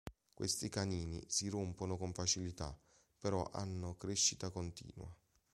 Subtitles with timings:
[0.33, 2.75] Questi canini si rompono con facilità,
[3.19, 5.07] però hanno crescita continua.